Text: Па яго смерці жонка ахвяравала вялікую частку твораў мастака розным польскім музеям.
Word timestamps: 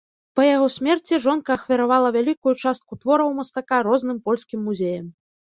Па 0.37 0.45
яго 0.45 0.67
смерці 0.75 1.19
жонка 1.25 1.53
ахвяравала 1.57 2.09
вялікую 2.17 2.53
частку 2.63 2.99
твораў 3.05 3.29
мастака 3.41 3.83
розным 3.89 4.17
польскім 4.31 4.59
музеям. 4.73 5.07